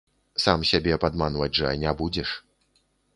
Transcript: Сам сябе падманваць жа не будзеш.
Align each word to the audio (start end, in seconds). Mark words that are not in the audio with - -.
Сам 0.43 0.63
сябе 0.69 0.95
падманваць 1.03 1.51
жа 1.59 1.73
не 1.83 1.93
будзеш. 1.99 2.29